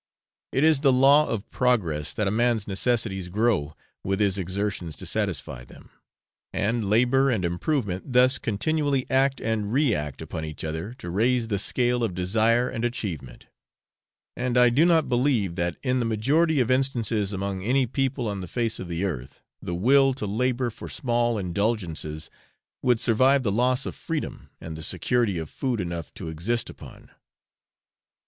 It 0.51 0.63
is 0.63 0.79
the 0.79 0.91
law 0.91 1.27
of 1.29 1.47
progress 1.51 2.11
that 2.15 2.27
a 2.27 2.31
man's 2.31 2.67
necessities 2.67 3.29
grow 3.29 3.75
with 4.03 4.19
his 4.19 4.39
exertions 4.39 4.95
to 4.95 5.05
satisfy 5.05 5.63
them, 5.63 5.91
and 6.51 6.89
labour 6.89 7.29
and 7.29 7.45
improvement 7.45 8.11
thus 8.11 8.39
continually 8.39 9.05
act 9.11 9.39
and 9.39 9.71
react 9.71 10.19
upon 10.19 10.43
each 10.43 10.63
other 10.63 10.95
to 10.95 11.11
raise 11.11 11.49
the 11.49 11.59
scale 11.59 12.03
of 12.03 12.15
desire 12.15 12.67
and 12.67 12.83
achievement; 12.83 13.45
and 14.35 14.57
I 14.57 14.69
do 14.71 14.85
not 14.85 15.07
believe 15.07 15.53
that, 15.57 15.77
in 15.83 15.99
the 15.99 16.05
majority 16.09 16.59
of 16.59 16.71
instances 16.71 17.31
among 17.31 17.63
any 17.63 17.85
people 17.85 18.27
on 18.27 18.41
the 18.41 18.47
face 18.47 18.79
of 18.79 18.87
the 18.87 19.03
earth, 19.03 19.43
the 19.61 19.75
will 19.75 20.15
to 20.15 20.25
labour 20.25 20.71
for 20.71 20.89
small 20.89 21.37
indulgences 21.37 22.31
would 22.81 22.99
survive 22.99 23.43
the 23.43 23.51
loss 23.51 23.85
of 23.85 23.93
freedom 23.93 24.49
and 24.59 24.75
the 24.75 24.81
security 24.81 25.37
of 25.37 25.47
food 25.47 25.79
enough 25.79 26.11
to 26.15 26.27
exist 26.27 26.71
upon. 26.71 27.11